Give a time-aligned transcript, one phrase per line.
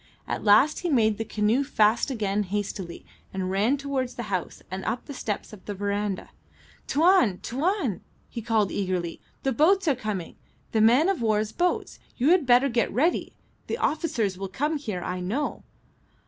[0.27, 4.83] At last he made the canoe fast again hastily, and ran towards the house and
[4.85, 6.31] up the steps of the verandah.
[6.87, 7.37] "Tuan!
[7.43, 9.21] Tuan!" he called, eagerly.
[9.43, 10.37] "The boats are coming.
[10.71, 11.99] The man of war's boats.
[12.17, 13.35] You had better get ready.
[13.67, 15.61] The officers will come here, I know."